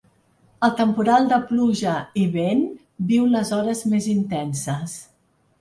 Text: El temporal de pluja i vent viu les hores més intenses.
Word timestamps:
El 0.67 0.71
temporal 0.79 1.27
de 1.33 1.37
pluja 1.51 1.93
i 2.21 2.25
vent 2.37 2.65
viu 3.13 3.29
les 3.35 3.55
hores 3.59 3.85
més 3.93 4.09
intenses. 4.19 5.01